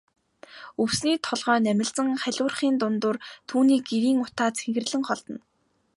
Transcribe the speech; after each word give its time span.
Өвсний 0.83 1.17
толгой 1.25 1.59
намилзан 1.65 2.07
халиурахын 2.23 2.75
дундуур 2.79 3.17
түүний 3.49 3.79
гэрийн 3.89 4.17
утаа 4.25 4.49
цэнхэрлэн 4.57 5.03
холдоно. 5.05 5.41